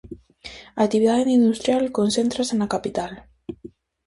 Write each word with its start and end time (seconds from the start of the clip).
A 0.79 0.81
actividade 0.87 1.31
industrial 1.39 1.83
concéntrase 1.97 2.53
na 2.57 2.71
capital. 2.73 3.11